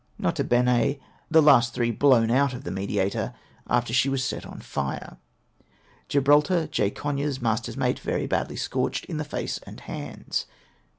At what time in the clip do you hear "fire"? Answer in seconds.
4.59-5.17